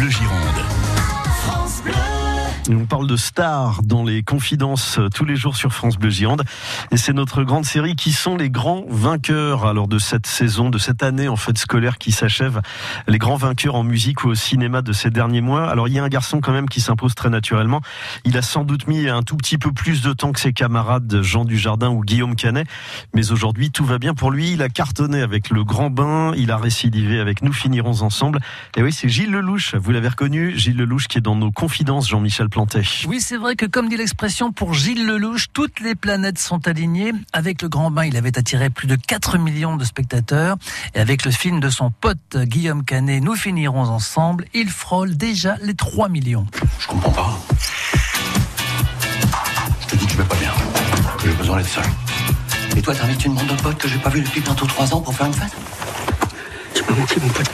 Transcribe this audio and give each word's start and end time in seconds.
Bleu 0.00 0.10
Gironde. 0.10 0.64
On 2.68 2.84
parle 2.84 3.06
de 3.06 3.16
stars 3.16 3.82
dans 3.82 4.04
les 4.04 4.22
confidences 4.22 4.98
euh, 4.98 5.08
tous 5.08 5.24
les 5.24 5.34
jours 5.34 5.56
sur 5.56 5.72
France 5.72 5.96
Bleu 5.96 6.10
Gironde. 6.10 6.42
Et 6.90 6.98
c'est 6.98 7.14
notre 7.14 7.42
grande 7.42 7.64
série 7.64 7.96
qui 7.96 8.12
sont 8.12 8.36
les 8.36 8.50
grands 8.50 8.84
vainqueurs 8.88 9.64
alors 9.64 9.88
de 9.88 9.98
cette 9.98 10.26
saison, 10.26 10.68
de 10.68 10.76
cette 10.76 11.02
année 11.02 11.28
en 11.28 11.36
fait 11.36 11.56
scolaire 11.56 11.96
qui 11.96 12.12
s'achève. 12.12 12.60
Les 13.08 13.18
grands 13.18 13.36
vainqueurs 13.36 13.76
en 13.76 13.82
musique 13.82 14.24
ou 14.24 14.28
au 14.28 14.34
cinéma 14.34 14.82
de 14.82 14.92
ces 14.92 15.10
derniers 15.10 15.40
mois. 15.40 15.70
Alors 15.70 15.88
il 15.88 15.94
y 15.94 15.98
a 15.98 16.04
un 16.04 16.08
garçon 16.08 16.40
quand 16.40 16.52
même 16.52 16.68
qui 16.68 16.80
s'impose 16.82 17.14
très 17.14 17.30
naturellement. 17.30 17.80
Il 18.24 18.36
a 18.36 18.42
sans 18.42 18.64
doute 18.64 18.86
mis 18.86 19.08
un 19.08 19.22
tout 19.22 19.36
petit 19.36 19.56
peu 19.56 19.72
plus 19.72 20.02
de 20.02 20.12
temps 20.12 20.32
que 20.32 20.40
ses 20.40 20.52
camarades 20.52 21.22
Jean 21.22 21.46
Dujardin 21.46 21.88
ou 21.88 22.02
Guillaume 22.02 22.36
Canet. 22.36 22.66
Mais 23.14 23.32
aujourd'hui 23.32 23.70
tout 23.70 23.86
va 23.86 23.98
bien 23.98 24.12
pour 24.12 24.30
lui. 24.30 24.52
Il 24.52 24.62
a 24.62 24.68
cartonné 24.68 25.22
avec 25.22 25.48
le 25.48 25.64
grand 25.64 25.88
bain. 25.88 26.32
Il 26.36 26.50
a 26.50 26.58
récidivé 26.58 27.20
avec 27.20 27.42
Nous 27.42 27.54
finirons 27.54 28.02
ensemble. 28.02 28.40
Et 28.76 28.82
oui 28.82 28.92
c'est 28.92 29.08
Gilles 29.08 29.32
Lelouch. 29.32 29.74
Vous 29.76 29.92
l'avez 29.92 30.08
reconnu. 30.08 30.58
Gilles 30.58 30.76
Lelouch 30.76 31.08
qui 31.08 31.16
est 31.16 31.22
dans 31.22 31.36
nos 31.36 31.50
confidences 31.50 32.06
Jean-Michel 32.08 32.49
Oui, 33.06 33.20
c'est 33.20 33.36
vrai 33.36 33.56
que 33.56 33.66
comme 33.66 33.88
dit 33.88 33.96
l'expression 33.96 34.52
pour 34.52 34.74
Gilles 34.74 35.06
Lelouch, 35.06 35.46
toutes 35.52 35.80
les 35.80 35.94
planètes 35.94 36.38
sont 36.38 36.66
alignées. 36.68 37.12
Avec 37.32 37.62
le 37.62 37.68
Grand 37.68 37.90
Bain, 37.90 38.04
il 38.04 38.16
avait 38.16 38.36
attiré 38.38 38.70
plus 38.70 38.86
de 38.86 38.96
4 38.96 39.38
millions 39.38 39.76
de 39.76 39.84
spectateurs. 39.84 40.56
Et 40.94 41.00
avec 41.00 41.24
le 41.24 41.30
film 41.30 41.60
de 41.60 41.70
son 41.70 41.90
pote 41.90 42.36
Guillaume 42.36 42.84
Canet, 42.84 43.22
Nous 43.22 43.36
finirons 43.36 43.84
ensemble, 43.84 44.44
il 44.54 44.68
frôle 44.68 45.16
déjà 45.16 45.56
les 45.62 45.74
3 45.74 46.08
millions. 46.08 46.46
Je 46.78 46.86
comprends 46.86 47.12
pas. 47.12 47.38
Je 49.80 49.86
te 49.86 49.96
dis 49.96 50.06
que 50.06 50.12
je 50.12 50.16
vais 50.18 50.24
pas 50.24 50.36
bien, 50.36 50.52
que 51.18 51.28
j'ai 51.28 51.34
besoin 51.34 51.58
d'être 51.58 51.68
seul. 51.68 51.84
Et 52.76 52.82
toi, 52.82 52.94
t'invites 52.94 53.24
une 53.24 53.34
bande 53.34 53.48
de 53.48 53.54
potes 53.54 53.78
que 53.78 53.88
j'ai 53.88 53.98
pas 53.98 54.10
vu 54.10 54.20
depuis 54.20 54.40
bientôt 54.40 54.66
3 54.66 54.94
ans 54.94 55.00
pour 55.00 55.14
faire 55.14 55.26
une 55.26 55.34
fête? 55.34 55.52
C'est 56.74 56.86
pas 56.86 56.94
gentil, 56.94 57.20
mon 57.20 57.28
pote. 57.28 57.50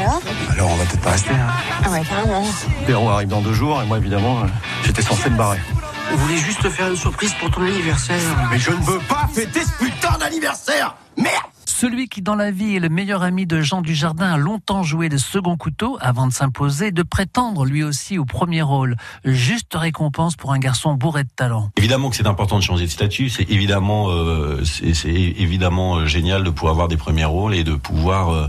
Alors 0.00 0.22
Alors, 0.50 0.70
on 0.70 0.76
va 0.76 0.84
peut-être 0.84 1.02
pas 1.02 1.10
rester, 1.10 1.30
hein. 1.30 1.48
Ah 1.84 1.90
ouais, 1.90 2.02
carrément. 2.08 2.44
Perron 2.86 3.10
arrive 3.10 3.28
dans 3.28 3.42
deux 3.42 3.52
jours, 3.52 3.82
et 3.82 3.86
moi, 3.86 3.98
évidemment, 3.98 4.40
euh, 4.40 4.46
j'étais 4.84 5.02
censé 5.02 5.28
me 5.30 5.36
barrer. 5.36 5.58
On 6.12 6.16
voulait 6.16 6.38
juste 6.38 6.62
te 6.62 6.70
faire 6.70 6.88
une 6.88 6.96
surprise 6.96 7.34
pour 7.34 7.50
ton 7.50 7.62
anniversaire? 7.62 8.18
Mais 8.50 8.58
je 8.58 8.70
ne 8.70 8.82
veux 8.82 8.98
pas 9.00 9.28
fêter 9.32 9.60
ce 9.60 9.84
putain 9.84 10.18
d'anniversaire 10.18 10.96
Merde 11.16 11.34
Celui 11.66 12.08
qui 12.08 12.20
dans 12.20 12.34
la 12.34 12.50
vie 12.50 12.74
est 12.74 12.80
le 12.80 12.88
meilleur 12.88 13.22
ami 13.22 13.46
de 13.46 13.60
Jean 13.60 13.80
Dujardin 13.80 14.32
a 14.32 14.36
longtemps 14.36 14.82
joué 14.82 15.08
le 15.08 15.18
second 15.18 15.56
couteau 15.56 15.98
avant 16.00 16.26
de 16.26 16.32
s'imposer, 16.32 16.90
de 16.90 17.02
prétendre 17.04 17.64
lui 17.64 17.84
aussi 17.84 18.18
au 18.18 18.24
premier 18.24 18.62
rôle. 18.62 18.96
Juste 19.24 19.72
récompense 19.74 20.34
pour 20.34 20.52
un 20.52 20.58
garçon 20.58 20.94
bourré 20.94 21.22
de 21.22 21.30
talent. 21.36 21.70
Évidemment 21.76 22.10
que 22.10 22.16
c'est 22.16 22.26
important 22.26 22.56
de 22.58 22.62
changer 22.64 22.86
de 22.86 22.90
statut. 22.90 23.28
C'est 23.28 23.48
évidemment, 23.48 24.10
euh, 24.10 24.64
c'est 24.64 24.94
c'est 24.94 25.10
évidemment 25.10 25.96
euh, 25.98 26.06
génial 26.06 26.42
de 26.42 26.50
pouvoir 26.50 26.72
avoir 26.72 26.88
des 26.88 26.96
premiers 26.96 27.24
rôles 27.24 27.54
et 27.54 27.62
de 27.62 27.74
pouvoir 27.74 28.30
euh, 28.30 28.48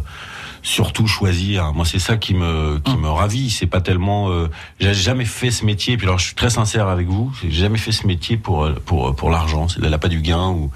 surtout 0.62 1.08
choisir. 1.08 1.74
Moi, 1.74 1.86
c'est 1.86 2.00
ça 2.00 2.18
qui 2.18 2.34
me 2.34 2.80
qui 2.80 2.98
me 2.98 3.10
ravit. 3.10 3.50
C'est 3.50 3.68
pas 3.68 3.82
tellement. 3.82 4.30
Euh, 4.30 4.50
j'ai 4.80 4.94
jamais 4.94 5.26
fait 5.26 5.52
ce 5.52 5.66
métier. 5.66 5.98
Puis 5.98 6.08
alors, 6.08 6.20
je 6.20 6.26
suis 6.26 6.36
très 6.36 6.50
sincère 6.50 6.88
avec 6.88 7.08
vous. 7.08 7.32
J'ai 7.42 7.52
jamais 7.52 7.78
fait 7.78 7.92
ce 7.92 8.08
métier 8.08 8.38
pour 8.38 8.66
euh, 8.66 8.76
pour 8.86 9.16
pour 9.16 9.30
l'argent. 9.30 9.68
C'est 9.68 9.82
là 9.82 9.98
pas 9.98 10.08
du 10.08 10.22
gain 10.22 10.50
ou 10.50 10.72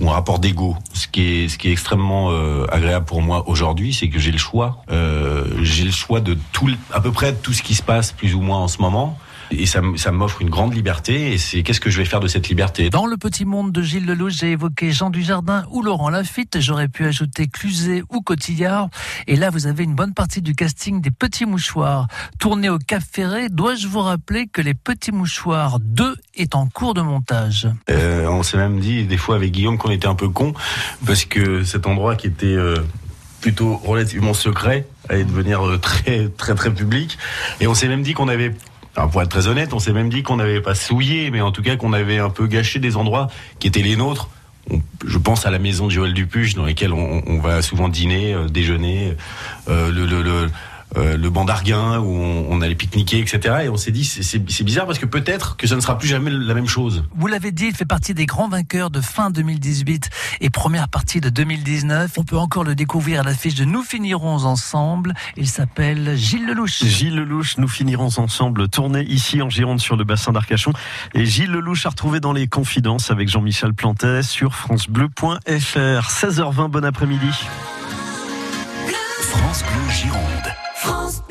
ou 0.00 0.10
un 0.10 0.12
rapport 0.12 0.38
d'ego. 0.38 0.76
Ce 0.92 1.06
qui 1.06 1.22
est 1.22 1.48
ce 1.48 1.58
qui 1.58 1.68
est 1.68 1.72
extrêmement 1.72 2.30
euh, 2.30 2.66
agréable 2.70 3.06
pour 3.06 3.22
moi 3.22 3.48
aujourd'hui, 3.48 3.94
c'est 3.94 4.08
que 4.08 4.18
j'ai 4.18 4.32
le 4.32 4.38
choix. 4.38 4.82
Euh, 4.90 5.44
j'ai 5.62 5.84
le 5.84 5.90
choix 5.90 6.20
de 6.20 6.36
tout, 6.52 6.70
à 6.92 7.00
peu 7.00 7.12
près 7.12 7.32
de 7.32 7.36
tout 7.36 7.52
ce 7.52 7.62
qui 7.62 7.74
se 7.74 7.82
passe 7.82 8.12
plus 8.12 8.34
ou 8.34 8.40
moins 8.40 8.58
en 8.58 8.68
ce 8.68 8.80
moment. 8.80 9.18
Et 9.50 9.66
ça, 9.66 9.80
m'offre 10.10 10.42
une 10.42 10.50
grande 10.50 10.74
liberté. 10.74 11.32
Et 11.32 11.38
c'est 11.38 11.62
qu'est-ce 11.62 11.80
que 11.80 11.90
je 11.90 11.98
vais 11.98 12.04
faire 12.04 12.20
de 12.20 12.28
cette 12.28 12.48
liberté? 12.48 12.90
Dans 12.90 13.06
le 13.06 13.16
petit 13.16 13.44
monde 13.44 13.72
de 13.72 13.82
Gilles 13.82 14.06
Lelouch, 14.06 14.34
j'ai 14.34 14.52
évoqué 14.52 14.90
Jean 14.90 15.10
Dujardin 15.10 15.64
ou 15.70 15.82
Laurent 15.82 16.10
Lafitte. 16.10 16.60
J'aurais 16.60 16.88
pu 16.88 17.04
ajouter 17.04 17.46
Cluzet 17.46 18.02
ou 18.10 18.20
Cotillard. 18.20 18.88
Et 19.26 19.36
là, 19.36 19.50
vous 19.50 19.66
avez 19.66 19.84
une 19.84 19.94
bonne 19.94 20.14
partie 20.14 20.42
du 20.42 20.54
casting 20.54 21.00
des 21.00 21.10
Petits 21.10 21.46
Mouchoirs. 21.46 22.08
Tourné 22.38 22.68
au 22.68 22.78
Cap 22.78 23.02
Ferré, 23.02 23.48
dois-je 23.48 23.86
vous 23.88 24.00
rappeler 24.00 24.46
que 24.46 24.60
les 24.60 24.74
Petits 24.74 25.12
Mouchoirs 25.12 25.80
2 25.80 26.16
est 26.34 26.54
en 26.54 26.66
cours 26.66 26.94
de 26.94 27.00
montage? 27.00 27.68
Euh, 27.90 28.26
on 28.28 28.42
s'est 28.42 28.56
même 28.56 28.80
dit 28.80 29.04
des 29.04 29.16
fois 29.16 29.36
avec 29.36 29.52
Guillaume 29.52 29.78
qu'on 29.78 29.90
était 29.90 30.06
un 30.06 30.14
peu 30.14 30.28
con 30.28 30.54
parce 31.04 31.24
que 31.24 31.64
cet 31.64 31.86
endroit 31.86 32.16
qui 32.16 32.26
était 32.26 32.46
euh, 32.46 32.76
plutôt 33.40 33.76
relativement 33.76 34.34
secret 34.34 34.86
allait 35.08 35.24
devenir 35.24 35.66
euh, 35.66 35.78
très 35.78 36.28
très 36.28 36.54
très 36.54 36.72
public 36.72 37.18
et 37.60 37.66
on 37.66 37.74
s'est 37.74 37.88
même 37.88 38.02
dit 38.02 38.12
qu'on 38.12 38.28
avait 38.28 38.54
alors 38.96 39.10
pour 39.10 39.20
être 39.22 39.28
très 39.28 39.46
honnête, 39.46 39.74
on 39.74 39.78
s'est 39.78 39.92
même 39.92 40.08
dit 40.08 40.22
qu'on 40.22 40.36
n'avait 40.36 40.62
pas 40.62 40.74
souillé, 40.74 41.30
mais 41.30 41.40
en 41.42 41.52
tout 41.52 41.62
cas 41.62 41.76
qu'on 41.76 41.92
avait 41.92 42.18
un 42.18 42.30
peu 42.30 42.46
gâché 42.46 42.78
des 42.78 42.96
endroits 42.96 43.28
qui 43.58 43.68
étaient 43.68 43.82
les 43.82 43.96
nôtres. 43.96 44.30
Je 45.06 45.18
pense 45.18 45.46
à 45.46 45.50
la 45.50 45.58
maison 45.58 45.86
de 45.86 45.92
Joël 45.92 46.12
Dupuche, 46.12 46.54
dans 46.54 46.64
lesquelles 46.64 46.92
on, 46.92 47.38
va 47.38 47.62
souvent 47.62 47.88
dîner, 47.88 48.34
euh, 48.34 48.48
déjeuner, 48.48 49.14
euh, 49.68 49.92
le, 49.92 50.48
euh, 50.96 51.16
le 51.16 51.30
banc 51.30 51.44
d'Arguin 51.44 51.98
où 51.98 52.06
on, 52.16 52.46
on 52.50 52.60
allait 52.60 52.74
pique-niquer, 52.74 53.18
etc. 53.18 53.56
Et 53.64 53.68
on 53.68 53.76
s'est 53.76 53.90
dit, 53.90 54.04
c'est- 54.04 54.38
bizarre 54.64 54.86
parce 54.86 54.98
que 54.98 55.06
peut-être 55.06 55.56
que 55.56 55.66
ça 55.66 55.74
ne 55.76 55.80
sera 55.80 55.98
plus 55.98 56.08
jamais 56.08 56.30
la 56.30 56.54
même 56.54 56.66
chose. 56.68 57.04
Vous 57.16 57.26
l'avez 57.26 57.52
dit, 57.52 57.66
il 57.66 57.74
fait 57.74 57.84
partie 57.84 58.14
des 58.14 58.26
grands 58.26 58.48
vainqueurs 58.48 58.90
de 58.90 59.00
fin 59.00 59.30
2018 59.30 60.10
et 60.40 60.50
première 60.50 60.88
partie 60.88 61.20
de 61.20 61.28
2019. 61.28 62.12
On 62.18 62.24
peut 62.24 62.36
encore 62.38 62.64
le 62.64 62.74
découvrir 62.74 63.20
à 63.20 63.22
l'affiche 63.22 63.54
de 63.54 63.64
Nous 63.64 63.82
finirons 63.82 64.44
ensemble. 64.44 65.14
Il 65.36 65.48
s'appelle 65.48 66.16
Gilles 66.16 66.46
Lelouch. 66.46 66.84
Gilles 66.84 67.14
Lelouch, 67.16 67.58
nous 67.58 67.68
finirons 67.68 68.08
ensemble 68.18 68.68
tourner 68.68 69.02
ici 69.02 69.42
en 69.42 69.50
Gironde 69.50 69.80
sur 69.80 69.96
le 69.96 70.04
bassin 70.04 70.32
d'Arcachon. 70.32 70.72
Et 71.14 71.26
Gilles 71.26 71.50
Lelouch 71.50 71.86
à 71.86 71.90
retrouver 71.90 72.20
dans 72.20 72.32
les 72.32 72.46
confidences 72.48 73.10
avec 73.10 73.28
Jean-Michel 73.28 73.74
Plantet 73.74 74.22
sur 74.22 74.54
francebleu.fr. 74.54 75.40
16h20, 76.10 76.68
bon 76.70 76.84
après-midi. 76.84 77.30
France 79.20 79.62
Bleu 79.62 79.92
Gironde. 79.92 80.65
France 80.86 81.25